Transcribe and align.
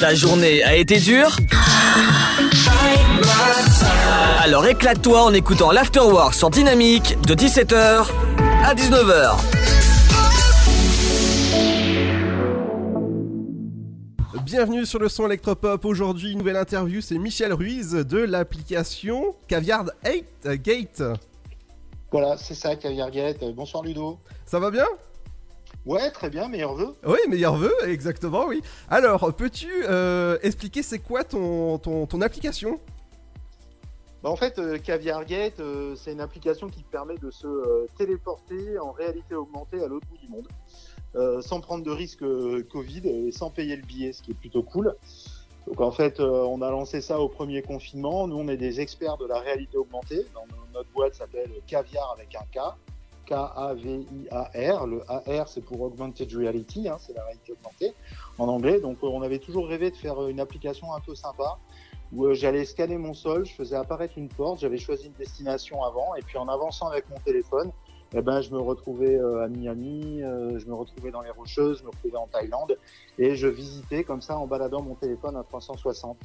Ta 0.00 0.14
journée 0.14 0.62
a 0.62 0.76
été 0.76 1.00
dure 1.00 1.36
Alors 4.40 4.64
éclate-toi 4.66 5.24
en 5.24 5.32
écoutant 5.32 5.72
l'Afterwork 5.72 6.34
sur 6.34 6.50
Dynamique 6.50 7.20
de 7.26 7.34
17h 7.34 8.06
à 8.64 8.74
19h. 8.74 9.36
Bienvenue 14.44 14.86
sur 14.86 15.00
le 15.00 15.08
son 15.08 15.26
électropop. 15.26 15.84
Aujourd'hui, 15.84 16.36
nouvelle 16.36 16.56
interview, 16.56 17.00
c'est 17.00 17.18
Michel 17.18 17.52
Ruiz 17.52 17.92
de 17.92 18.18
l'application 18.18 19.34
Caviar 19.48 19.84
8 20.04 20.24
euh, 20.46 20.56
Gate. 20.56 21.02
Voilà, 22.12 22.36
c'est 22.36 22.54
ça, 22.54 22.76
Caviar 22.76 23.10
Gate. 23.10 23.44
Bonsoir 23.54 23.82
Ludo. 23.82 24.18
Ça 24.46 24.60
va 24.60 24.70
bien? 24.70 24.86
Ouais, 25.88 26.10
très 26.10 26.28
bien, 26.28 26.48
meilleur 26.48 26.74
vœu. 26.74 26.94
Oui, 27.06 27.16
meilleur 27.30 27.56
vœu, 27.56 27.72
exactement, 27.86 28.44
oui. 28.46 28.60
Alors, 28.90 29.32
peux-tu 29.34 29.70
euh, 29.88 30.36
expliquer 30.42 30.82
c'est 30.82 30.98
quoi 30.98 31.24
ton, 31.24 31.78
ton, 31.78 32.04
ton 32.06 32.20
application? 32.20 32.78
Bah, 34.22 34.28
En 34.28 34.36
fait, 34.36 34.58
euh, 34.58 34.76
Caviar 34.76 35.24
Gate, 35.24 35.60
euh, 35.60 35.96
c'est 35.96 36.12
une 36.12 36.20
application 36.20 36.68
qui 36.68 36.82
permet 36.82 37.16
de 37.16 37.30
se 37.30 37.46
euh, 37.46 37.86
téléporter 37.96 38.78
en 38.78 38.92
réalité 38.92 39.34
augmentée 39.34 39.82
à 39.82 39.86
l'autre 39.86 40.06
bout 40.10 40.18
du 40.18 40.28
monde, 40.28 40.46
sans 41.42 41.60
prendre 41.62 41.82
de 41.82 41.90
risque 41.90 42.22
Covid 42.68 43.02
et 43.08 43.32
sans 43.32 43.48
payer 43.50 43.74
le 43.74 43.82
billet, 43.82 44.12
ce 44.12 44.20
qui 44.20 44.32
est 44.32 44.38
plutôt 44.38 44.62
cool. 44.62 44.94
Donc 45.66 45.80
en 45.80 45.90
fait, 45.90 46.20
on 46.20 46.60
a 46.60 46.70
lancé 46.70 47.00
ça 47.00 47.18
au 47.18 47.30
premier 47.30 47.62
confinement. 47.62 48.28
Nous, 48.28 48.36
on 48.36 48.46
est 48.48 48.58
des 48.58 48.80
experts 48.80 49.16
de 49.16 49.26
la 49.26 49.38
réalité 49.40 49.78
augmentée. 49.78 50.26
Dans- 50.34 50.44
notre 50.74 50.90
boîte 50.90 51.14
s'appelle 51.14 51.50
Caviar 51.66 52.14
avec 52.16 52.34
un 52.36 52.44
K. 52.52 52.60
K-A-V-I-A-R. 53.28 54.86
Le 54.86 55.02
A-R, 55.08 55.48
c'est 55.48 55.60
pour 55.60 55.82
Augmented 55.82 56.32
Reality, 56.32 56.88
hein, 56.88 56.96
c'est 56.98 57.14
la 57.14 57.24
réalité 57.24 57.52
augmentée 57.52 57.94
en 58.38 58.48
anglais. 58.48 58.80
Donc, 58.80 58.98
euh, 59.02 59.06
on 59.06 59.22
avait 59.22 59.38
toujours 59.38 59.68
rêvé 59.68 59.90
de 59.90 59.96
faire 59.96 60.22
euh, 60.22 60.28
une 60.28 60.40
application 60.40 60.92
un 60.94 61.00
peu 61.00 61.14
sympa 61.14 61.58
où 62.12 62.24
euh, 62.24 62.34
j'allais 62.34 62.64
scanner 62.64 62.96
mon 62.96 63.12
sol, 63.12 63.44
je 63.44 63.52
faisais 63.52 63.76
apparaître 63.76 64.16
une 64.16 64.28
porte, 64.28 64.60
j'avais 64.60 64.78
choisi 64.78 65.06
une 65.08 65.12
destination 65.12 65.84
avant, 65.84 66.14
et 66.14 66.22
puis 66.22 66.38
en 66.38 66.48
avançant 66.48 66.88
avec 66.88 67.08
mon 67.10 67.18
téléphone, 67.18 67.70
eh 68.14 68.22
ben, 68.22 68.40
je 68.40 68.50
me 68.50 68.58
retrouvais 68.58 69.16
euh, 69.16 69.44
à 69.44 69.48
Miami, 69.48 70.22
euh, 70.22 70.58
je 70.58 70.66
me 70.66 70.74
retrouvais 70.74 71.10
dans 71.10 71.20
les 71.20 71.30
Rocheuses, 71.30 71.78
je 71.80 71.84
me 71.84 71.90
retrouvais 71.90 72.16
en 72.16 72.26
Thaïlande, 72.26 72.78
et 73.18 73.36
je 73.36 73.46
visitais 73.46 74.02
comme 74.02 74.22
ça 74.22 74.38
en 74.38 74.46
baladant 74.46 74.82
mon 74.82 74.94
téléphone 74.94 75.36
à 75.36 75.42
360. 75.42 76.16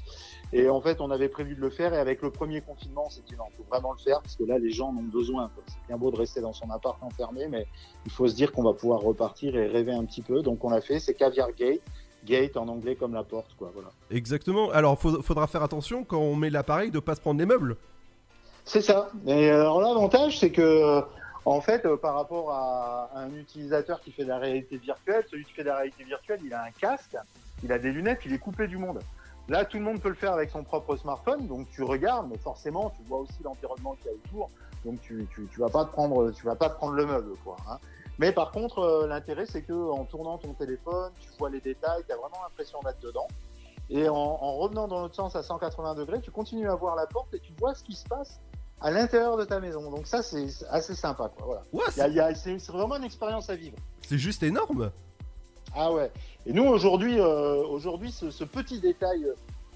Et 0.54 0.70
en 0.70 0.80
fait, 0.80 1.02
on 1.02 1.12
avait 1.12 1.28
prévu 1.28 1.56
de 1.56 1.62
le 1.62 1.70
faire, 1.70 1.94
et 1.94 1.98
avec 1.98 2.22
le 2.22 2.32
premier 2.32 2.62
confinement, 2.62 3.04
on 3.08 3.10
s'est 3.10 3.24
dit 3.28 3.36
non, 3.36 3.46
il 3.52 3.58
faut 3.58 3.66
vraiment 3.70 3.92
le 3.92 4.00
faire, 4.00 4.22
parce 4.22 4.36
que 4.38 4.44
là, 4.46 4.58
les 4.60 4.70
gens 4.70 4.90
en 4.90 4.98
ont 4.98 5.04
besoin. 5.04 5.52
C'est 5.68 5.88
bien 5.88 5.98
beau 5.98 6.10
de 6.10 6.18
rester 6.18 6.40
dans 6.40 6.54
son 6.54 6.70
appart 6.72 7.02
enfermé, 7.04 7.48
mais 7.50 7.68
il 8.06 8.12
faut 8.12 8.28
se 8.28 8.36
dire 8.36 8.54
qu'on 8.54 8.64
va 8.64 8.74
pouvoir 8.74 9.02
repartir 9.02 9.56
et 9.58 9.68
rêver 9.68 9.94
un 9.94 10.06
petit 10.06 10.22
peu. 10.22 10.42
Donc 10.42 10.64
on 10.64 10.70
l'a 10.70 10.82
fait, 10.82 11.00
c'est 11.00 11.14
Caviar 11.14 11.52
Gate, 11.54 11.82
Gate 12.24 12.56
en 12.56 12.70
anglais 12.70 12.96
comme 12.96 13.14
la 13.14 13.24
porte, 13.24 13.54
quoi. 13.58 13.72
Voilà. 13.74 13.90
Exactement. 14.10 14.70
Alors, 14.72 14.98
faudra 14.98 15.48
faire 15.48 15.64
attention 15.64 16.06
quand 16.06 16.20
on 16.20 16.36
met 16.38 16.50
l'appareil 16.50 16.92
de 16.92 17.00
pas 17.00 17.16
se 17.16 17.22
prendre 17.22 17.40
les 17.40 17.46
meubles. 17.46 17.76
C'est 18.66 18.82
ça. 18.82 19.10
Et 19.28 19.52
euh, 19.52 19.62
alors 19.62 19.82
l'avantage, 19.82 20.40
c'est 20.40 20.52
que 20.52 21.04
en 21.46 21.62
fait, 21.62 21.86
euh, 21.86 21.98
par 21.98 22.16
rapport 22.16 22.52
à 22.52 23.10
un 23.16 23.34
utilisateur 23.34 24.00
qui 24.02 24.12
fait 24.12 24.24
de 24.24 24.30
la 24.30 24.38
réalité 24.38 24.78
virtuelle, 24.78 25.26
celui 25.30 25.44
qui 25.46 25.54
fait 25.54 25.64
de 25.64 25.70
la 25.70 25.78
réalité 25.78 26.04
virtuelle, 26.04 26.40
il 26.44 26.54
a 26.54 26.64
un 26.64 26.72
casque, 26.72 27.18
il 27.64 27.72
a 27.72 27.80
des 27.80 27.92
lunettes, 27.92 28.22
il 28.26 28.34
est 28.34 28.40
coupé 28.40 28.68
du 28.68 28.78
monde. 28.78 29.00
Là, 29.50 29.66
tout 29.66 29.78
le 29.78 29.84
monde 29.84 30.00
peut 30.02 30.10
le 30.10 30.16
faire 30.16 30.34
avec 30.34 30.50
son 30.50 30.64
propre 30.64 30.96
smartphone, 30.96 31.48
donc 31.48 31.68
tu 31.72 31.84
regardes, 31.84 32.30
mais 32.30 32.38
forcément, 32.38 32.92
tu 32.92 33.04
vois 33.04 33.20
aussi 33.20 33.44
l'environnement 33.44 33.96
qu'il 33.96 34.08
y 34.08 34.10
a 34.10 34.14
autour, 34.14 34.50
donc 34.86 35.02
tu, 35.02 35.28
tu, 35.34 35.48
tu 35.52 35.60
vas 35.60 35.70
pas 35.70 35.84
te 35.84 35.92
prendre, 35.92 36.32
tu 36.32 36.46
vas 36.46 36.56
pas 36.56 36.70
te 36.70 36.76
prendre 36.76 36.94
le 36.94 37.06
meuble, 37.06 37.34
quoi. 37.44 37.58
hein. 37.70 37.78
Mais 38.20 38.32
par 38.32 38.52
contre, 38.52 38.80
euh, 38.80 39.08
l'intérêt, 39.08 39.46
c'est 39.46 39.64
que 39.64 39.74
en 39.74 40.06
tournant 40.06 40.38
ton 40.38 40.54
téléphone, 40.54 41.12
tu 41.20 41.28
vois 41.40 41.50
les 41.50 41.60
détails, 41.60 42.04
tu 42.08 42.14
as 42.14 42.16
vraiment 42.16 42.42
l'impression 42.44 42.80
d'être 42.86 43.00
dedans. 43.02 43.28
Et 43.90 44.08
en, 44.08 44.16
en 44.16 44.54
revenant 44.54 44.88
dans 44.88 45.02
l'autre 45.02 45.16
sens 45.16 45.36
à 45.36 45.44
180 45.44 45.96
degrés, 45.96 46.22
tu 46.22 46.32
continues 46.32 46.70
à 46.70 46.76
voir 46.76 46.96
la 46.96 47.06
porte 47.06 47.34
et 47.34 47.40
tu 47.40 47.52
vois 47.60 47.74
ce 47.74 47.84
qui 47.84 47.94
se 47.96 48.08
passe 48.08 48.40
à 48.84 48.92
l'intérieur 48.92 49.38
de 49.38 49.46
ta 49.46 49.60
maison. 49.60 49.90
Donc 49.90 50.06
ça, 50.06 50.22
c'est 50.22 50.46
assez 50.70 50.94
sympa. 50.94 51.32
Quoi. 51.36 51.46
Voilà. 51.46 51.62
Ouais, 51.72 52.08
Il 52.10 52.14
y 52.16 52.20
a- 52.20 52.36
c'est 52.36 52.58
vraiment 52.68 52.98
une 52.98 53.06
expérience 53.06 53.50
à 53.50 53.56
vivre. 53.56 53.78
c'est 54.06 54.18
juste 54.20 54.44
énorme. 54.44 54.92
Ah 55.76 55.92
ouais. 55.92 56.12
Et 56.46 56.54
nous, 56.54 56.66
aujourd'hui, 56.66 57.20
euh, 57.20 57.64
aujourd'hui 57.66 58.12
ce, 58.12 58.30
ce 58.30 58.44
petit 58.44 58.80
détail, 58.80 59.26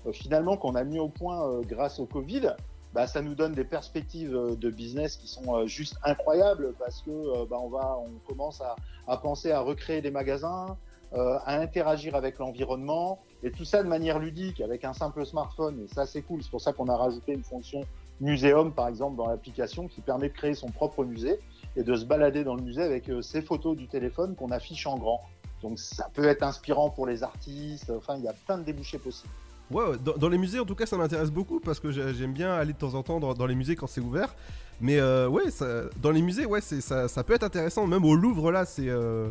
euh, 0.05 0.11
finalement, 0.11 0.57
qu'on 0.57 0.75
a 0.75 0.83
mis 0.83 0.99
au 0.99 1.07
point 1.07 1.47
euh, 1.49 1.61
grâce 1.63 1.99
au 1.99 2.05
Covid, 2.05 2.51
bah, 2.93 3.07
ça 3.07 3.21
nous 3.21 3.33
donne 3.33 3.53
des 3.53 3.63
perspectives 3.63 4.31
de 4.59 4.69
business 4.69 5.15
qui 5.15 5.27
sont 5.27 5.65
juste 5.65 5.95
incroyables 6.03 6.73
parce 6.77 7.01
que 7.01 7.45
bah, 7.45 7.57
on, 7.59 7.69
va, 7.69 7.97
on 7.99 8.11
commence 8.29 8.59
à, 8.61 8.75
à 9.07 9.17
penser 9.17 9.51
à 9.51 9.61
recréer 9.61 10.01
des 10.01 10.11
magasins, 10.11 10.77
à 11.13 11.55
interagir 11.59 12.15
avec 12.15 12.37
l'environnement 12.37 13.19
et 13.43 13.51
tout 13.51 13.63
ça 13.65 13.81
de 13.81 13.87
manière 13.87 14.19
ludique 14.19 14.59
avec 14.61 14.83
un 14.83 14.93
simple 14.93 15.25
smartphone. 15.25 15.85
Et 15.85 15.93
ça, 15.93 16.05
c'est 16.05 16.21
cool. 16.21 16.43
C'est 16.43 16.51
pour 16.51 16.59
ça 16.61 16.73
qu'on 16.73 16.87
a 16.89 16.97
rajouté 16.97 17.31
une 17.33 17.43
fonction 17.43 17.81
muséum, 18.19 18.71
par 18.73 18.87
exemple, 18.87 19.15
dans 19.17 19.27
l'application 19.27 19.87
qui 19.87 20.01
permet 20.01 20.29
de 20.29 20.33
créer 20.33 20.53
son 20.55 20.67
propre 20.69 21.03
musée 21.05 21.39
et 21.75 21.83
de 21.83 21.95
se 21.95 22.05
balader 22.05 22.43
dans 22.43 22.55
le 22.55 22.61
musée 22.63 22.81
avec 22.83 23.09
euh, 23.09 23.21
ses 23.21 23.41
photos 23.41 23.75
du 23.77 23.87
téléphone 23.87 24.35
qu'on 24.35 24.51
affiche 24.51 24.87
en 24.87 24.97
grand. 24.97 25.21
Donc 25.61 25.79
ça 25.79 26.09
peut 26.13 26.25
être 26.27 26.43
inspirant 26.43 26.89
pour 26.89 27.07
les 27.07 27.23
artistes. 27.23 27.91
Enfin, 27.95 28.15
il 28.17 28.23
y 28.23 28.27
a 28.27 28.33
plein 28.33 28.57
de 28.57 28.63
débouchés 28.63 28.97
possibles. 28.99 29.33
Ouais, 29.69 29.97
dans, 30.03 30.13
dans 30.15 30.29
les 30.29 30.37
musées, 30.37 30.59
en 30.59 30.65
tout 30.65 30.75
cas, 30.75 30.85
ça 30.85 30.95
m'intéresse 30.97 31.29
beaucoup 31.29 31.59
parce 31.59 31.79
que 31.79 31.91
j'ai- 31.91 32.13
j'aime 32.13 32.31
bien 32.31 32.53
aller 32.53 32.73
de 32.73 32.77
temps 32.77 32.93
en 32.93 33.03
temps 33.03 33.19
dans, 33.19 33.33
dans 33.33 33.45
les 33.45 33.55
musées 33.55 33.75
quand 33.75 33.87
c'est 33.87 33.99
ouvert. 34.01 34.33
Mais 34.79 34.97
euh, 34.99 35.27
ouais, 35.27 35.49
ça- 35.51 35.83
dans 36.01 36.11
les 36.11 36.21
musées, 36.21 36.45
ouais, 36.45 36.61
ça, 36.61 37.07
ça 37.07 37.23
peut 37.23 37.33
être 37.33 37.43
intéressant. 37.43 37.85
Même 37.87 38.05
au 38.05 38.15
Louvre, 38.15 38.51
là, 38.51 38.63
c'est. 38.65 38.87
euh, 38.87 39.27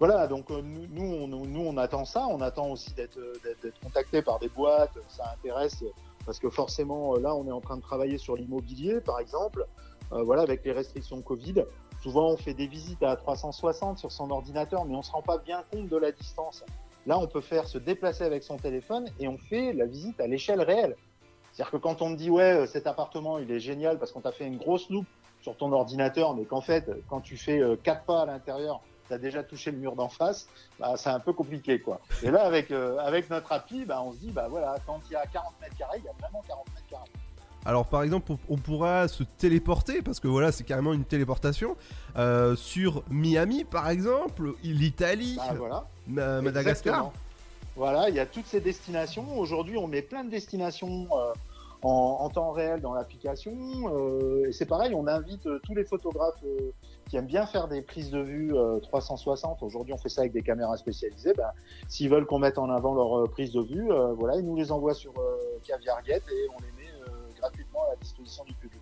Voilà, 0.00 0.26
donc 0.26 0.50
euh, 0.50 0.60
nous, 0.62 0.86
nous, 0.90 1.14
on, 1.14 1.28
nous, 1.28 1.60
on 1.60 1.76
attend 1.78 2.04
ça. 2.04 2.26
On 2.28 2.40
attend 2.40 2.68
aussi 2.70 2.92
d'être 2.94 3.16
euh, 3.18 3.70
contacté 3.82 4.20
par 4.22 4.38
des 4.38 4.48
boîtes. 4.48 4.98
Ça 5.08 5.32
intéresse 5.34 5.82
euh, 5.82 5.90
parce 6.28 6.40
que 6.40 6.50
forcément, 6.50 7.14
euh, 7.14 7.20
là, 7.20 7.34
on 7.34 7.46
est 7.46 7.50
en 7.50 7.62
train 7.62 7.78
de 7.78 7.80
travailler 7.80 8.18
sur 8.18 8.36
l'immobilier, 8.36 9.00
par 9.00 9.18
exemple. 9.18 9.64
Euh, 10.12 10.22
voilà, 10.24 10.42
avec 10.42 10.62
les 10.62 10.72
restrictions 10.72 11.22
Covid. 11.22 11.64
Souvent, 12.02 12.28
on 12.32 12.36
fait 12.36 12.52
des 12.52 12.66
visites 12.66 13.02
à 13.02 13.16
360 13.16 13.96
sur 13.96 14.12
son 14.12 14.30
ordinateur, 14.30 14.84
mais 14.84 14.94
on 14.94 15.00
se 15.00 15.10
rend 15.10 15.22
pas 15.22 15.38
bien 15.38 15.64
compte 15.72 15.88
de 15.88 15.96
la 15.96 16.12
distance. 16.12 16.66
Là, 17.06 17.18
on 17.18 17.26
peut 17.26 17.40
faire 17.40 17.66
se 17.66 17.78
déplacer 17.78 18.24
avec 18.24 18.42
son 18.42 18.58
téléphone 18.58 19.06
et 19.18 19.26
on 19.26 19.38
fait 19.38 19.72
la 19.72 19.86
visite 19.86 20.20
à 20.20 20.26
l'échelle 20.26 20.60
réelle. 20.60 20.96
C'est-à-dire 21.52 21.70
que 21.70 21.78
quand 21.78 22.02
on 22.02 22.12
te 22.12 22.18
dit 22.18 22.28
ouais, 22.28 22.58
euh, 22.58 22.66
cet 22.66 22.86
appartement, 22.86 23.38
il 23.38 23.50
est 23.50 23.60
génial 23.60 23.98
parce 23.98 24.12
qu'on 24.12 24.20
t'a 24.20 24.32
fait 24.32 24.46
une 24.46 24.58
grosse 24.58 24.90
loupe 24.90 25.08
sur 25.40 25.56
ton 25.56 25.72
ordinateur, 25.72 26.34
mais 26.34 26.44
qu'en 26.44 26.60
fait, 26.60 26.90
quand 27.08 27.22
tu 27.22 27.38
fais 27.38 27.62
quatre 27.82 28.04
pas 28.04 28.20
à 28.20 28.26
l'intérieur, 28.26 28.82
tu 29.08 29.14
as 29.14 29.18
déjà 29.18 29.42
touché 29.42 29.70
le 29.70 29.78
mur 29.78 29.96
d'en 29.96 30.08
face, 30.08 30.46
bah, 30.78 30.94
c'est 30.96 31.10
un 31.10 31.20
peu 31.20 31.32
compliqué. 31.32 31.80
quoi. 31.80 32.00
Et 32.22 32.30
là, 32.30 32.44
avec, 32.44 32.70
euh, 32.70 32.98
avec 32.98 33.28
notre 33.30 33.50
appli, 33.52 33.84
bah, 33.84 34.02
on 34.02 34.12
se 34.12 34.18
dit, 34.18 34.30
bah 34.30 34.46
voilà, 34.48 34.76
quand 34.86 35.00
il 35.10 35.14
y 35.14 35.16
a 35.16 35.26
40 35.26 35.54
mètres 35.60 35.76
carrés, 35.76 35.98
il 35.98 36.04
y 36.04 36.08
a 36.08 36.12
vraiment 36.20 36.42
40 36.46 36.66
mètres 36.74 36.86
carrés. 36.88 37.10
Alors, 37.64 37.86
par 37.86 38.02
exemple, 38.02 38.32
on, 38.48 38.56
pourra 38.56 39.08
se 39.08 39.24
téléporter 39.24 40.00
parce 40.00 40.20
que 40.20 40.28
voilà, 40.28 40.52
c'est 40.52 40.64
carrément 40.64 40.92
une 40.92 41.04
téléportation 41.04 41.76
euh, 42.16 42.56
sur 42.56 43.02
Miami, 43.10 43.64
par 43.64 43.90
exemple, 43.90 44.54
l'Italie, 44.62 45.36
Bah, 45.36 45.54
voilà. 45.54 45.86
Madagascar. 46.06 46.94
Exactement. 46.94 47.12
Voilà, 47.76 48.08
il 48.08 48.14
y 48.16 48.20
a 48.20 48.26
toutes 48.26 48.46
ces 48.46 48.60
destinations. 48.60 49.38
Aujourd'hui, 49.38 49.76
on 49.76 49.86
met 49.86 50.02
plein 50.02 50.24
de 50.24 50.30
destinations 50.30 51.08
euh, 51.12 51.32
en, 51.82 52.28
temps 52.28 52.50
réel 52.50 52.80
dans 52.80 52.92
l'application. 52.92 53.52
Euh, 53.86 54.48
et 54.48 54.52
c'est 54.52 54.66
pareil, 54.66 54.94
on 54.94 55.06
invite 55.06 55.46
euh, 55.46 55.60
tous 55.64 55.74
les 55.74 55.84
photographes 55.84 56.42
euh, 56.44 56.72
qui 57.08 57.16
aiment 57.16 57.26
bien 57.26 57.46
faire 57.46 57.68
des 57.68 57.82
prises 57.82 58.10
de 58.10 58.20
vue 58.20 58.56
euh, 58.56 58.80
360. 58.80 59.62
Aujourd'hui, 59.62 59.94
on 59.94 59.98
fait 59.98 60.08
ça 60.08 60.22
avec 60.22 60.32
des 60.32 60.42
caméras 60.42 60.76
spécialisées. 60.76 61.32
Ben, 61.36 61.50
S'ils 61.88 62.10
veulent 62.10 62.26
qu'on 62.26 62.38
mette 62.38 62.58
en 62.58 62.70
avant 62.70 62.94
leur 62.94 63.18
euh, 63.18 63.26
prise 63.26 63.52
de 63.52 63.62
vue, 63.62 63.88
voilà, 64.16 64.36
ils 64.36 64.44
nous 64.44 64.56
les 64.56 64.72
envoient 64.72 64.94
sur 64.94 65.14
Caviar 65.64 66.00
et 66.06 66.20
on 66.56 66.60
les 66.62 66.82
met 66.82 66.90
gratuitement 67.38 67.84
à 67.86 67.90
la 67.90 67.96
disposition 67.96 68.44
du 68.44 68.54
public. 68.54 68.80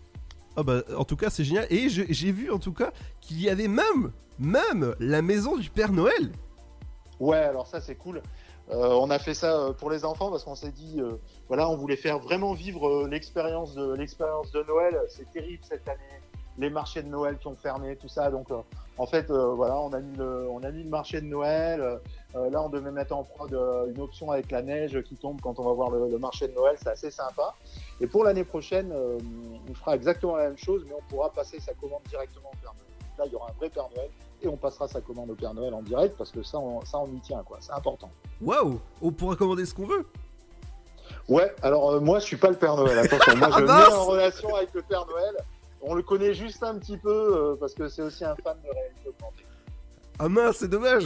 Ah 0.57 0.63
bah, 0.63 0.83
en 0.97 1.05
tout 1.05 1.17
cas, 1.17 1.29
c'est 1.29 1.45
génial. 1.45 1.67
Et 1.71 1.89
j'ai 1.89 2.33
vu, 2.33 2.51
en 2.51 2.59
tout 2.59 2.73
cas, 2.73 2.93
qu'il 3.21 3.41
y 3.41 3.51
avait 3.51 3.69
même, 3.69 4.13
même 4.39 4.95
la 5.01 5.21
maison 5.23 5.57
du 5.57 5.71
Père 5.71 5.93
Noël. 5.93 6.33
Ouais, 7.21 7.39
alors 7.39 7.67
ça 7.67 7.81
c'est 7.81 7.95
cool. 7.95 8.23
Euh, 8.71 8.89
on 9.01 9.11
a 9.11 9.19
fait 9.19 9.35
ça 9.35 9.57
euh, 9.57 9.73
pour 9.73 9.91
les 9.91 10.05
enfants 10.05 10.31
parce 10.31 10.45
qu'on 10.45 10.57
s'est 10.57 10.73
dit, 10.73 10.97
euh, 10.99 11.17
voilà, 11.49 11.69
on 11.69 11.77
voulait 11.77 11.97
faire 11.97 12.19
vraiment 12.19 12.53
vivre 12.53 12.89
euh, 12.89 13.09
l'expérience 13.09 13.75
de 13.75 13.95
l'expérience 13.95 14.51
de 14.51 14.63
Noël. 14.65 15.01
C'est 15.09 15.31
terrible 15.31 15.63
cette 15.63 15.89
année, 15.89 16.01
les 16.59 16.69
marchés 16.69 17.03
de 17.03 17.09
Noël 17.09 17.39
qui 17.39 17.47
ont 17.47 17.55
fermé, 17.55 17.95
tout 17.95 18.09
ça. 18.09 18.29
Donc, 18.29 18.51
euh, 18.51 18.61
en 18.99 19.07
fait, 19.07 19.31
euh, 19.31 19.53
voilà, 19.55 19.79
on 19.79 19.93
a 19.93 20.01
mis 20.01 20.17
le, 20.17 20.49
on 20.51 20.65
a 20.65 20.71
mis 20.73 20.83
le 20.83 20.89
marché 20.89 21.21
de 21.21 21.27
Noël. 21.27 22.01
Là, 22.35 22.63
on 22.63 22.69
devait 22.69 22.91
mettre 22.91 23.17
en 23.17 23.25
prod 23.25 23.51
une 23.89 24.01
option 24.01 24.31
avec 24.31 24.51
la 24.51 24.61
neige 24.61 25.01
qui 25.03 25.17
tombe 25.17 25.41
quand 25.41 25.59
on 25.59 25.63
va 25.63 25.73
voir 25.73 25.91
le, 25.91 26.19
marché 26.19 26.49
de 26.49 26.53
Noël. 26.53 26.77
C'est 26.79 26.91
assez 26.91 27.11
sympa. 27.11 27.55
Et 28.01 28.07
pour 28.07 28.25
l'année 28.25 28.45
prochaine, 28.45 28.93
on 28.93 29.75
fera 29.75 29.95
exactement 29.95 30.37
la 30.37 30.49
même 30.49 30.59
chose, 30.59 30.85
mais 30.87 30.93
on 30.95 31.09
pourra 31.09 31.31
passer 31.31 31.61
sa 31.61 31.73
commande 31.73 32.03
directement 32.11 32.51
au 32.51 32.65
Noël. 32.65 32.96
Là, 33.19 33.25
il 33.27 33.33
y 33.33 33.35
aura 33.35 33.51
un 33.51 33.55
vrai 33.59 33.71
Père 33.71 33.89
Noël 33.97 34.11
et 34.43 34.49
on 34.49 34.57
passera 34.57 34.87
sa 34.89 35.01
commande 35.01 35.31
au 35.31 35.35
Père 35.35 35.55
Noël 35.55 35.73
en 35.75 35.83
direct 35.83 36.17
parce 36.19 36.31
que 36.31 36.43
ça, 36.43 36.59
on, 36.59 36.85
ça, 36.85 36.99
on 36.99 37.07
y 37.15 37.21
tient, 37.21 37.43
quoi. 37.43 37.59
C'est 37.61 37.73
important. 37.73 38.11
Waouh 38.41 38.81
On 39.01 39.11
pourra 39.13 39.37
commander 39.37 39.65
ce 39.65 39.75
qu'on 39.75 39.87
veut. 39.87 40.07
Ouais, 41.29 41.55
alors 41.63 41.91
euh, 41.93 42.01
moi 42.01 42.19
je 42.19 42.25
suis 42.25 42.37
pas 42.37 42.51
le 42.51 42.57
Père 42.57 42.77
Noël, 42.77 42.99
attention, 42.99 43.37
moi 43.37 43.49
je 43.59 43.65
Ah, 43.69 43.89
mets 43.89 43.95
en 43.95 44.05
relation 44.05 44.55
avec 44.55 44.73
le 44.75 44.83
Père 44.83 45.07
Noël. 45.07 45.37
On 45.81 45.95
le 45.95 46.03
connaît 46.03 46.35
juste 46.35 46.63
un 46.63 46.77
petit 46.79 46.97
peu 46.97 47.11
euh, 47.53 47.57
parce 47.59 47.75
que 47.75 47.89
c'est 47.89 48.03
aussi 48.03 48.25
un 48.25 48.35
fan 48.37 48.57
de 48.65 48.71
réalité 48.71 49.09
augmentée. 49.09 49.45
Ah 50.19 50.29
mince, 50.29 50.57
c'est 50.59 50.69
dommage 50.69 51.05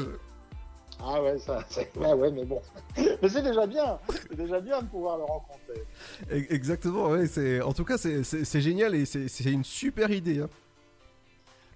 Ah 1.04 1.22
ouais, 1.22 1.38
ça, 1.38 1.58
ouais, 1.96 2.12
ouais, 2.14 2.30
mais 2.30 2.44
bon. 2.44 2.60
mais 2.96 3.28
c'est 3.28 3.42
déjà 3.42 3.66
bien. 3.66 3.98
C'est 4.10 4.36
déjà 4.36 4.60
bien 4.60 4.80
de 4.82 4.86
pouvoir 4.88 5.18
le 5.18 5.24
rencontrer. 5.24 5.84
Exactement, 6.30 7.08
ouais. 7.10 7.60
En 7.62 7.72
tout 7.72 7.84
cas, 7.84 7.98
c'est 7.98 8.60
génial 8.60 8.94
et 8.94 9.04
c'est 9.04 9.44
une 9.50 9.64
super 9.64 10.10
idée. 10.10 10.40
Hein. 10.40 10.48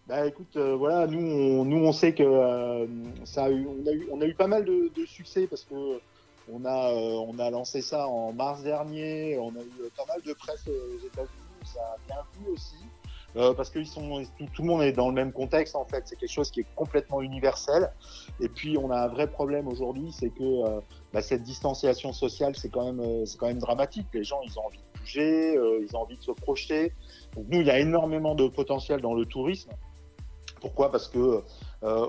Bah 0.07 0.27
écoute, 0.27 0.57
euh, 0.57 0.77
voilà, 0.77 1.07
nous 1.07 1.19
on, 1.19 1.65
nous 1.65 1.79
on 1.79 1.93
sait 1.93 2.15
que 2.15 2.23
euh, 2.23 2.87
ça 3.25 3.45
a 3.45 3.51
eu, 3.51 3.67
on 3.67 3.87
a 3.87 3.93
eu, 3.93 4.07
on 4.13 4.21
a 4.21 4.27
eu 4.27 4.35
pas 4.35 4.47
mal 4.47 4.65
de, 4.65 4.91
de 4.95 5.07
succès 5.07 5.47
parce 5.47 5.65
que 5.65 5.99
on 6.53 6.65
a, 6.67 6.91
euh, 6.91 7.25
on 7.27 7.39
a 7.39 7.51
lancé 7.51 7.81
ça 7.81 8.07
en 8.07 8.33
mars 8.35 8.63
dernier, 8.63 9.39
on 9.39 9.49
a 9.49 9.63
eu 9.63 9.91
pas 9.97 10.05
mal 10.07 10.21
de 10.21 10.35
presse 10.35 10.69
aux 10.69 11.07
États-Unis, 11.07 11.65
ça 11.65 11.81
a 11.81 11.97
bien 12.07 12.19
vu 12.39 12.53
aussi. 12.53 12.77
Euh, 13.37 13.53
parce 13.53 13.71
que 13.71 13.81
ils 13.81 13.87
sont, 13.87 14.23
tout, 14.55 14.63
le 14.63 14.69
monde 14.69 14.83
est 14.83 14.93
dans 14.93 15.09
le 15.09 15.15
même 15.15 15.33
contexte 15.33 15.75
en 15.75 15.85
fait. 15.85 16.03
C'est 16.07 16.17
quelque 16.17 16.31
chose 16.31 16.51
qui 16.51 16.61
est 16.61 16.67
complètement 16.77 17.21
universel. 17.21 17.91
Et 18.41 18.49
puis 18.49 18.79
on 18.79 18.91
a 18.91 18.99
un 18.99 19.09
vrai 19.09 19.29
problème 19.29 19.67
aujourd'hui, 19.67 20.13
c'est 20.13 20.31
que 20.31 20.43
euh, 20.43 20.81
bah, 21.13 21.21
cette 21.21 21.43
distanciation 21.43 22.13
sociale, 22.13 22.55
c'est 22.55 22.69
quand 22.69 22.85
même, 22.85 23.01
euh, 23.01 23.25
c'est 23.25 23.39
quand 23.39 23.49
même 23.49 23.59
dramatique. 23.59 24.07
Les 24.13 24.23
gens, 24.23 24.41
ils 24.45 24.57
ont 24.59 24.67
envie 24.67 24.79
de 24.79 25.01
bouger, 25.01 25.59
ils 25.83 25.97
ont 25.97 26.03
envie 26.03 26.17
de 26.17 26.23
se 26.23 26.31
projeter. 26.31 26.93
Donc 27.35 27.47
nous, 27.49 27.61
il 27.61 27.67
y 27.67 27.71
a 27.71 27.79
énormément 27.81 28.35
de 28.35 28.47
potentiel 28.47 29.01
dans 29.01 29.15
le 29.15 29.25
tourisme. 29.25 29.71
Pourquoi? 30.65 30.91
Parce 30.91 31.09
que 31.09 31.43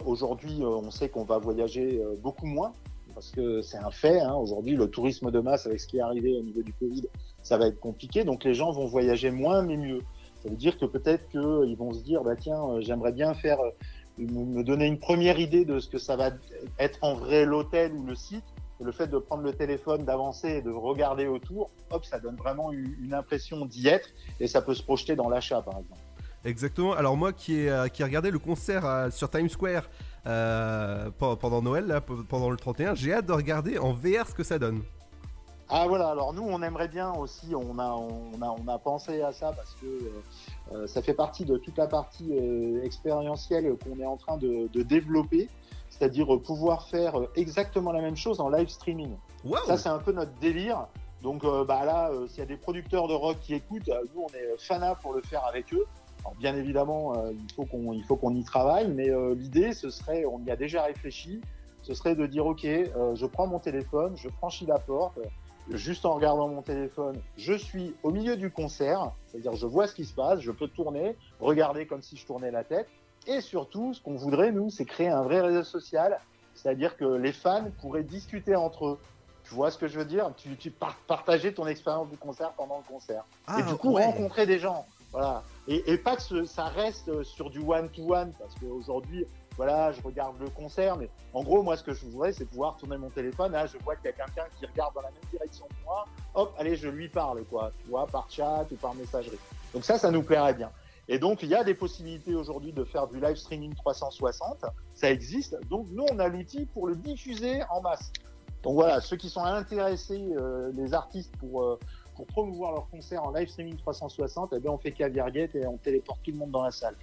aujourd'hui, 0.05 0.61
on 0.63 0.89
sait 0.89 1.09
qu'on 1.09 1.25
va 1.25 1.39
voyager 1.39 2.01
beaucoup 2.23 2.45
moins 2.45 2.71
parce 3.15 3.31
que 3.31 3.61
c'est 3.61 3.77
un 3.77 3.91
fait. 3.91 4.19
Hein. 4.19 4.35
Aujourd'hui, 4.35 4.75
le 4.75 4.89
tourisme 4.89 5.31
de 5.31 5.39
masse, 5.39 5.65
avec 5.65 5.79
ce 5.79 5.87
qui 5.87 5.97
est 5.97 6.01
arrivé 6.01 6.37
au 6.37 6.43
niveau 6.43 6.61
du 6.61 6.73
Covid, 6.73 7.07
ça 7.43 7.57
va 7.57 7.67
être 7.67 7.79
compliqué. 7.79 8.23
Donc 8.23 8.43
les 8.43 8.53
gens 8.53 8.71
vont 8.71 8.85
voyager 8.85 9.31
moins, 9.31 9.63
mais 9.63 9.77
mieux. 9.77 10.01
Ça 10.43 10.49
veut 10.49 10.57
dire 10.57 10.77
que 10.77 10.85
peut-être 10.85 11.27
qu'ils 11.29 11.75
vont 11.77 11.93
se 11.93 12.03
dire, 12.03 12.23
bah 12.23 12.35
tiens, 12.35 12.61
euh, 12.63 12.81
j'aimerais 12.81 13.13
bien 13.13 13.33
faire, 13.33 13.59
euh, 13.61 13.71
me 14.17 14.63
donner 14.63 14.85
une 14.85 14.99
première 14.99 15.39
idée 15.39 15.65
de 15.65 15.79
ce 15.79 15.89
que 15.89 15.97
ça 15.97 16.15
va 16.15 16.31
être 16.77 16.99
en 17.01 17.15
vrai 17.15 17.45
l'hôtel 17.45 17.93
ou 17.93 18.05
le 18.05 18.15
site. 18.15 18.45
Le 18.81 18.91
fait 18.91 19.07
de 19.07 19.17
prendre 19.17 19.43
le 19.43 19.53
téléphone, 19.53 20.03
d'avancer 20.03 20.57
et 20.57 20.61
de 20.61 20.69
regarder 20.69 21.27
autour, 21.27 21.69
hop, 21.91 22.03
ça 22.03 22.19
donne 22.19 22.35
vraiment 22.35 22.73
une, 22.73 23.13
impression 23.13 23.65
d'y 23.65 23.87
être 23.87 24.09
et 24.41 24.47
ça 24.47 24.61
peut 24.61 24.73
se 24.73 24.83
projeter 24.83 25.15
dans 25.15 25.29
l'achat, 25.29 25.61
par 25.61 25.79
exemple. 25.79 26.01
Exactement. 26.45 26.93
Alors 26.93 27.17
moi 27.17 27.33
qui 27.33 27.55
ai, 27.55 27.69
euh, 27.69 27.87
qui 27.87 28.01
ai 28.01 28.05
regardé 28.05 28.31
le 28.31 28.39
concert 28.39 29.11
sur 29.11 29.29
Times 29.29 29.49
Square 29.49 29.89
pendant 30.23 31.61
Noël, 31.61 32.01
pendant 32.29 32.49
le 32.49 32.57
31, 32.57 32.95
j'ai 32.95 33.13
hâte 33.13 33.25
de 33.25 33.33
regarder 33.33 33.77
en 33.77 33.93
VR 33.93 34.27
ce 34.27 34.33
que 34.33 34.43
ça 34.43 34.57
donne. 34.57 34.81
Ah 35.67 35.85
voilà, 35.87 36.09
alors 36.09 36.31
nous 36.31 36.43
on 36.43 36.61
aimerait 36.61 36.87
bien 36.87 37.11
aussi, 37.13 37.55
on 37.55 37.79
a, 37.79 37.89
on 37.89 38.39
a, 38.39 38.55
on 38.63 38.67
a 38.67 38.77
pensé 38.77 39.23
à 39.23 39.31
ça 39.31 39.51
parce 39.51 39.73
que 39.81 39.85
euh, 39.87 40.23
euh, 40.73 40.87
ça 40.87 41.01
fait 41.01 41.15
partie 41.15 41.43
de 41.43 41.57
toute 41.57 41.75
la 41.77 41.87
partie 41.87 42.29
euh, 42.31 42.83
expérientielle 42.83 43.75
qu'on 43.83 43.99
est 43.99 44.05
en 44.05 44.17
train 44.17 44.37
de, 44.37 44.67
de 44.71 44.83
développer, 44.83 45.49
c'est-à-dire 45.89 46.27
pouvoir 46.43 46.87
faire 46.87 47.15
exactement 47.35 47.91
la 47.91 48.01
même 48.01 48.15
chose 48.15 48.39
en 48.39 48.49
live 48.49 48.69
streaming. 48.69 49.15
Ça 49.65 49.77
c'est 49.77 49.89
un 49.89 49.97
peu 49.97 50.11
notre 50.11 50.33
délire. 50.39 50.85
Donc 51.23 51.43
bah 51.43 51.85
là, 51.85 52.11
s'il 52.27 52.39
y 52.39 52.41
a 52.43 52.45
des 52.45 52.57
producteurs 52.57 53.07
de 53.07 53.15
rock 53.15 53.37
qui 53.41 53.55
écoutent, 53.55 53.89
nous 54.13 54.21
on 54.21 54.27
est 54.27 54.59
fanat 54.59 54.93
pour 54.93 55.13
le 55.13 55.21
faire 55.23 55.43
avec 55.47 55.73
eux. 55.73 55.85
Alors, 56.25 56.35
bien 56.39 56.55
évidemment, 56.55 57.13
il 57.29 57.53
faut 57.53 57.65
qu'on 57.65 57.93
il 57.93 58.03
faut 58.03 58.15
qu'on 58.15 58.33
y 58.33 58.43
travaille, 58.43 58.87
mais 58.87 59.09
l'idée 59.35 59.73
ce 59.73 59.91
serait, 59.91 60.25
on 60.25 60.39
y 60.43 60.49
a 60.49 60.55
déjà 60.55 60.83
réfléchi, 60.83 61.39
ce 61.83 61.93
serait 61.93 62.15
de 62.15 62.25
dire 62.25 62.47
ok, 62.47 62.63
je 62.63 63.25
prends 63.27 63.45
mon 63.45 63.59
téléphone, 63.59 64.17
je 64.17 64.29
franchis 64.29 64.65
la 64.65 64.79
porte 64.79 65.19
juste 65.71 66.05
en 66.05 66.13
regardant 66.13 66.47
mon 66.47 66.61
téléphone, 66.61 67.19
je 67.37 67.53
suis 67.53 67.95
au 68.03 68.11
milieu 68.11 68.37
du 68.37 68.51
concert, 68.51 69.11
c'est-à-dire 69.27 69.55
je 69.55 69.65
vois 69.65 69.87
ce 69.87 69.95
qui 69.95 70.05
se 70.05 70.13
passe, 70.13 70.39
je 70.39 70.51
peux 70.51 70.67
tourner, 70.67 71.15
regarder 71.39 71.87
comme 71.87 72.01
si 72.01 72.17
je 72.17 72.25
tournais 72.25 72.51
la 72.51 72.63
tête. 72.63 72.87
Et 73.27 73.41
surtout, 73.41 73.93
ce 73.93 74.01
qu'on 74.01 74.15
voudrait, 74.15 74.51
nous, 74.51 74.69
c'est 74.69 74.85
créer 74.85 75.09
un 75.09 75.23
vrai 75.23 75.41
réseau 75.41 75.63
social, 75.63 76.19
c'est-à-dire 76.53 76.95
que 76.95 77.05
les 77.05 77.31
fans 77.31 77.65
pourraient 77.81 78.03
discuter 78.03 78.55
entre 78.55 78.85
eux. 78.85 78.99
Tu 79.43 79.53
vois 79.53 79.71
ce 79.71 79.77
que 79.77 79.87
je 79.87 79.97
veux 79.99 80.05
dire? 80.05 80.31
Tu, 80.37 80.55
tu 80.57 80.71
partager 81.07 81.53
ton 81.53 81.67
expérience 81.67 82.09
du 82.09 82.17
concert 82.17 82.51
pendant 82.53 82.77
le 82.77 82.83
concert. 82.83 83.23
et 83.57 83.63
du 83.63 83.75
coup, 83.75 83.93
rencontrer 83.93 84.45
des 84.45 84.59
gens. 84.59 84.85
Voilà. 85.15 85.43
Et, 85.69 85.97
pas 85.97 86.17
que 86.17 86.43
ça 86.43 86.65
reste 86.65 87.23
sur 87.23 87.49
du 87.49 87.59
one-to-one, 87.59 88.33
parce 88.37 88.53
qu'aujourd'hui, 88.55 89.25
voilà, 89.55 89.93
je 89.93 90.01
regarde 90.01 90.35
le 90.41 90.49
concert, 90.49 90.97
mais 90.97 91.09
en 91.33 91.41
gros, 91.41 91.63
moi, 91.63 91.77
ce 91.77 91.83
que 91.83 91.93
je 91.93 92.05
voudrais, 92.05 92.33
c'est 92.33 92.43
pouvoir 92.43 92.75
tourner 92.75 92.97
mon 92.97 93.09
téléphone. 93.09 93.53
Là, 93.53 93.65
je 93.65 93.77
vois 93.77 93.95
qu'il 93.95 94.07
y 94.07 94.09
a 94.09 94.11
quelqu'un 94.11 94.43
qui 94.59 94.65
regarde 94.65 94.93
dans 94.93 95.01
la 95.01 95.11
même 95.11 95.23
direction 95.31 95.67
que 95.67 95.85
moi. 95.85 96.05
Hop, 96.33 96.53
allez, 96.57 96.75
je 96.75 96.89
lui 96.89 97.07
parle, 97.07 97.45
quoi, 97.45 97.71
tu 97.81 97.89
vois, 97.89 98.05
par 98.07 98.29
chat 98.29 98.65
ou 98.69 98.75
par 98.75 98.93
messagerie. 98.93 99.39
Donc 99.73 99.85
ça, 99.85 99.97
ça 99.97 100.11
nous 100.11 100.21
plairait 100.21 100.53
bien. 100.53 100.69
Et 101.07 101.17
donc, 101.17 101.43
il 101.43 101.49
y 101.49 101.55
a 101.55 101.63
des 101.63 101.75
possibilités 101.75 102.35
aujourd'hui 102.35 102.73
de 102.73 102.83
faire 102.83 103.07
du 103.07 103.21
live 103.21 103.37
streaming 103.37 103.73
360. 103.73 104.65
Ça 104.95 105.09
existe. 105.09 105.57
Donc, 105.69 105.87
nous, 105.91 106.05
on 106.11 106.19
a 106.19 106.27
l'outil 106.27 106.65
pour 106.65 106.87
le 106.87 106.95
diffuser 106.97 107.61
en 107.69 107.79
masse. 107.79 108.11
Donc 108.63 108.73
voilà, 108.73 108.99
ceux 108.99 109.15
qui 109.15 109.29
sont 109.29 109.43
intéressés, 109.43 110.33
euh, 110.35 110.71
les 110.73 110.93
artistes, 110.93 111.37
pour, 111.37 111.61
euh, 111.61 111.79
pour 112.15 112.25
promouvoir 112.27 112.71
leur 112.71 112.89
concert 112.89 113.23
en 113.23 113.31
live 113.31 113.47
streaming 113.47 113.75
360, 113.77 114.53
eh 114.55 114.59
bien, 114.59 114.71
on 114.71 114.77
fait 114.77 114.91
caviar 114.91 115.29
et 115.35 115.49
on 115.67 115.77
téléporte 115.77 116.19
tout 116.23 116.31
le 116.31 116.37
monde 116.37 116.51
dans 116.51 116.63
la 116.63 116.71
salle. 116.71 116.95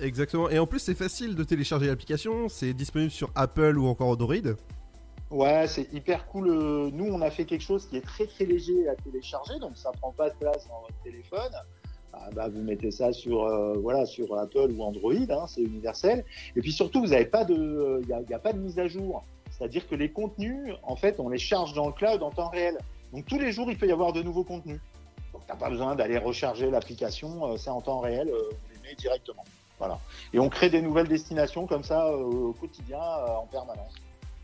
Exactement. 0.00 0.50
Et 0.50 0.58
en 0.58 0.66
plus, 0.66 0.80
c'est 0.80 0.94
facile 0.94 1.34
de 1.34 1.44
télécharger 1.44 1.86
l'application. 1.86 2.48
C'est 2.48 2.74
disponible 2.74 3.10
sur 3.10 3.30
Apple 3.34 3.78
ou 3.78 3.86
encore 3.86 4.08
Android. 4.08 4.34
Ouais, 5.30 5.66
c'est 5.66 5.92
hyper 5.92 6.26
cool. 6.26 6.48
Nous, 6.92 7.06
on 7.06 7.20
a 7.20 7.30
fait 7.30 7.44
quelque 7.44 7.62
chose 7.62 7.86
qui 7.86 7.96
est 7.96 8.04
très 8.04 8.26
très 8.26 8.44
léger 8.44 8.88
à 8.88 8.94
télécharger, 8.94 9.58
donc 9.58 9.76
ça 9.76 9.90
prend 9.92 10.12
pas 10.12 10.30
de 10.30 10.34
place 10.36 10.68
dans 10.68 10.80
votre 10.82 11.02
téléphone. 11.02 11.52
Ah, 12.12 12.30
bah, 12.32 12.48
vous 12.48 12.62
mettez 12.62 12.90
ça 12.90 13.12
sur 13.12 13.44
euh, 13.44 13.74
voilà 13.74 14.06
sur 14.06 14.38
Apple 14.38 14.70
ou 14.72 14.82
Android, 14.82 15.12
hein, 15.12 15.46
c'est 15.48 15.62
universel. 15.62 16.24
Et 16.54 16.60
puis 16.60 16.72
surtout, 16.72 17.00
vous 17.00 17.08
n'avez 17.08 17.26
pas 17.26 17.44
de, 17.44 18.00
il 18.02 18.26
n'y 18.28 18.34
a, 18.34 18.38
pas 18.38 18.52
de 18.52 18.58
mise 18.58 18.78
à 18.78 18.86
jour. 18.86 19.24
C'est-à-dire 19.50 19.88
que 19.88 19.94
les 19.94 20.10
contenus, 20.10 20.74
en 20.82 20.96
fait, 20.96 21.18
on 21.18 21.28
les 21.28 21.38
charge 21.38 21.74
dans 21.74 21.86
le 21.86 21.92
cloud 21.92 22.22
en 22.22 22.30
temps 22.30 22.48
réel. 22.48 22.78
Donc 23.12 23.24
tous 23.26 23.38
les 23.38 23.52
jours, 23.52 23.70
il 23.70 23.78
peut 23.78 23.86
y 23.86 23.92
avoir 23.92 24.12
de 24.12 24.22
nouveaux 24.22 24.44
contenus. 24.44 24.80
Donc 25.32 25.42
t'as 25.46 25.56
pas 25.56 25.70
besoin 25.70 25.94
d'aller 25.94 26.18
recharger 26.18 26.70
l'application, 26.70 27.52
euh, 27.52 27.56
c'est 27.56 27.70
en 27.70 27.80
temps 27.80 28.00
réel, 28.00 28.28
euh, 28.28 28.50
vous 28.50 28.74
les 28.74 28.88
met 28.88 28.94
directement. 28.94 29.44
Voilà. 29.78 29.98
Et 30.32 30.38
on 30.38 30.48
crée 30.48 30.70
des 30.70 30.80
nouvelles 30.80 31.08
destinations 31.08 31.66
comme 31.66 31.84
ça 31.84 32.06
euh, 32.06 32.16
au 32.22 32.52
quotidien 32.52 32.98
en 32.98 33.46
permanence. 33.46 33.92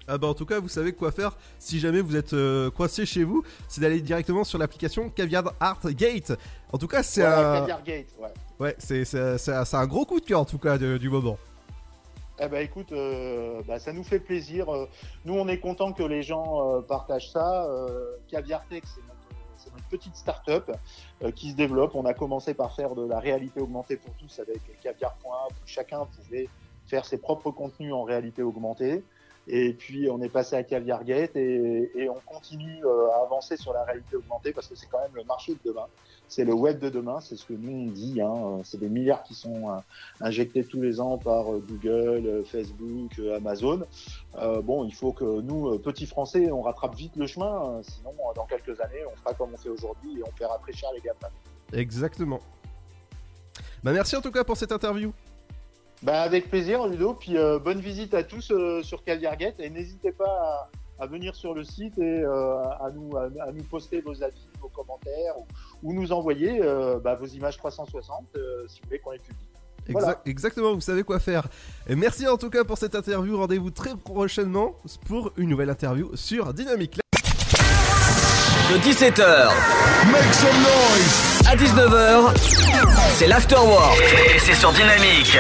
Ah 0.09 0.19
bah 0.19 0.27
en 0.27 0.35
tout 0.35 0.47
cas 0.47 0.59
vous 0.59 0.69
savez 0.69 0.93
quoi 0.93 1.13
faire 1.13 1.37
si 1.61 1.79
jamais 1.79 2.01
vous 2.01 2.17
êtes 2.17 2.33
euh, 2.33 2.71
coincé 2.71 3.07
chez 3.07 3.23
vous, 3.23 3.45
c'est 3.69 3.81
d'aller 3.81 4.01
directement 4.01 4.43
sur 4.43 4.59
l'application 4.59 5.09
Caviar 5.09 5.55
Art 5.61 5.81
Gate. 5.93 6.33
En 6.73 6.79
tout 6.79 6.89
cas 6.89 7.05
c'est 7.05 7.25
un... 7.25 7.61
Caviar 7.61 7.83
Gate, 7.85 8.09
ouais. 8.19 8.33
Ouais, 8.59 8.77
c'est 8.79 9.75
un 9.75 9.87
gros 9.87 10.05
coup 10.05 10.19
de 10.19 10.25
cœur 10.25 10.41
en 10.41 10.45
tout 10.45 10.59
cas 10.59 10.77
du 10.77 11.09
moment. 11.09 11.39
Eh 12.45 12.49
ben 12.49 12.59
écoute, 12.59 12.93
bah, 13.69 13.79
ça 13.79 13.93
nous 13.93 14.03
fait 14.03 14.19
plaisir. 14.19 14.67
Nous 15.25 15.35
on 15.35 15.47
est 15.47 15.59
content 15.59 15.93
que 15.93 16.03
les 16.03 16.23
gens 16.23 16.83
partagent 16.83 17.31
ça. 17.31 17.69
Caviar 18.29 18.67
Tech 18.67 18.83
c'est 19.63 19.71
une 19.71 19.83
petite 19.91 20.17
start-up 20.17 20.71
euh, 21.23 21.31
qui 21.31 21.51
se 21.51 21.57
développe. 21.57 21.95
On 21.95 22.05
a 22.05 22.15
commencé 22.15 22.55
par 22.55 22.75
faire 22.75 22.95
de 22.95 23.07
la 23.07 23.21
réalité 23.21 23.61
augmentée 23.61 23.97
pour 23.97 24.15
tous 24.15 24.41
avec 24.41 24.61
caviar.app 24.81 25.53
où 25.53 25.67
chacun 25.67 26.07
pouvait 26.07 26.49
faire 26.87 27.05
ses 27.05 27.19
propres 27.19 27.51
contenus 27.51 27.93
en 27.93 28.03
réalité 28.03 28.43
augmentée. 28.43 29.05
Et 29.49 29.73
puis 29.73 30.09
on 30.09 30.23
est 30.23 30.29
passé 30.29 30.55
à 30.55 30.63
Caviar 30.63 31.05
Gate 31.05 31.37
et, 31.37 32.09
on 32.09 32.21
continue 32.27 32.85
euh, 32.85 33.09
à 33.11 33.25
avancer 33.25 33.57
sur 33.57 33.73
la 33.73 33.85
réalité 33.85 34.17
augmentée 34.17 34.53
parce 34.53 34.69
que 34.69 34.75
c'est 34.75 34.87
quand 34.87 35.01
même 35.01 35.15
le 35.15 35.25
marché 35.25 35.55
de 35.55 35.59
demain. 35.65 35.87
C'est 36.29 36.45
le 36.45 36.55
web 36.55 36.79
de 36.79 36.89
demain, 36.89 37.21
c'est 37.21 37.37
ce 37.37 37.45
que 37.45 37.53
nous 37.53 37.89
on 37.89 37.91
dit. 37.91 38.21
Hein. 38.21 38.61
C'est 38.65 38.79
des 38.79 38.89
milliards 38.89 39.23
qui 39.23 39.35
sont 39.35 39.71
euh, 39.71 39.79
injectés 40.21 40.65
tous 40.65 40.81
les 40.81 41.01
ans 41.01 41.19
par 41.19 41.53
euh, 41.53 41.65
Google, 41.67 42.45
Facebook, 42.45 43.21
Amazon. 43.35 43.83
Bon, 44.63 44.85
il 44.85 44.95
faut 44.95 45.13
que 45.13 45.41
nous, 45.41 45.79
petits 45.79 46.07
Français, 46.07 46.51
on 46.51 46.63
rattrape 46.63 46.95
vite 46.95 47.17
le 47.17 47.27
chemin. 47.27 47.81
sinon, 47.83 48.13
dans 48.35 48.47
quelques 48.47 48.81
années, 48.81 49.05
on 49.11 49.17
fera 49.17 49.35
comme 49.35 49.53
on 49.53 49.57
fait 49.57 49.69
aujourd'hui 49.69 50.19
et 50.19 50.23
on 50.23 50.31
fera 50.37 50.59
très 50.59 50.73
cher 50.73 50.91
les 50.95 51.01
GAFA. 51.01 51.29
Exactement. 51.73 52.41
Bah 53.83 53.93
merci 53.93 54.15
en 54.15 54.21
tout 54.21 54.31
cas 54.31 54.45
pour 54.45 54.57
cette 54.57 54.73
interview. 54.73 55.13
Bah 56.03 56.23
avec 56.23 56.51
plaisir 56.51 56.87
Ludo, 56.89 57.15
puis 57.15 57.37
euh, 57.37 57.61
bonne 57.61 57.79
visite 57.79 58.13
à 58.13 58.25
tous 58.25 58.51
euh, 58.51 58.83
sur 58.83 59.05
Caviargate 59.05 59.61
et 59.61 59.71
n'hésitez 59.71 60.11
pas 60.11 60.69
à, 60.99 61.07
venir 61.07 61.37
sur 61.37 61.55
le 61.55 61.63
site 61.63 61.97
et 61.99 62.23
euh, 62.23 62.57
à, 62.61 62.91
nous, 62.93 63.17
à, 63.17 63.53
nous 63.53 63.63
poster 63.63 64.01
vos 64.01 64.21
avis, 64.21 64.49
vos 64.61 64.69
commentaires 64.69 65.35
ou, 65.83 65.93
nous 65.93 66.13
envoyer 66.13 66.61
bah, 67.03 67.15
vos 67.15 67.27
images 67.27 67.57
360 67.57 68.27
si 68.69 68.81
vous 68.81 68.87
voulez 68.87 68.99
qu'on 68.99 69.13
les 69.13 69.19
publie. 69.19 69.47
Exactement, 70.27 70.75
vous 70.75 70.81
savez 70.81 71.03
quoi 71.03 71.19
faire. 71.19 71.47
Et 71.89 71.97
merci 71.97 72.27
en 72.29 72.37
tout 72.37 72.51
cas 72.51 72.63
pour 72.63 72.79
cette 72.79 72.95
interview. 72.95 73.37
Rendez-vous 73.37 73.71
très 73.71 73.97
prochainement 73.97 74.77
pour 75.07 75.33
une 75.37 75.49
nouvelle 75.49 75.71
interview 75.71 76.15
sur 76.15 76.55
Dynamique. 76.55 77.01
De 78.71 78.79
17h 78.79 79.51
Make 80.11 80.35
some 80.35 80.63
noise 80.63 81.33
à 81.47 81.57
19h, 81.57 82.62
c'est 83.15 83.27
l'Afterwork 83.27 84.01
et 84.35 84.39
c'est 84.39 84.55
sur 84.55 84.73
Dynamique. 84.73 85.39